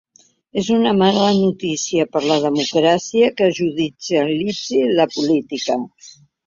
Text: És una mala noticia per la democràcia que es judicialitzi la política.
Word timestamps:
És 0.61 0.69
una 0.75 0.93
mala 1.01 1.27
noticia 1.41 2.07
per 2.15 2.23
la 2.31 2.39
democràcia 2.47 3.31
que 3.37 3.51
es 3.53 3.57
judicialitzi 3.61 4.85
la 5.01 5.11
política. 5.19 5.81